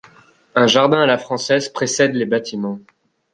[0.55, 2.79] Un jardin à la française précède les bâtiments.